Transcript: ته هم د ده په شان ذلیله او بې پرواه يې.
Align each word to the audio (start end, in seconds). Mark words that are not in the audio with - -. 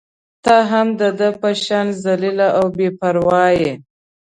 ته 0.43 0.55
هم 0.69 0.87
د 1.01 1.03
ده 1.19 1.29
په 1.41 1.49
شان 1.63 1.87
ذلیله 2.03 2.47
او 2.59 2.65
بې 2.75 2.89
پرواه 2.99 3.49
يې. 3.61 3.73